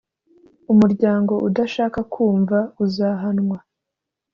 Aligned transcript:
Umuryango 0.71 1.33
udashaka 1.47 1.99
kumva 2.13 2.57
uzahanwa 2.85 3.57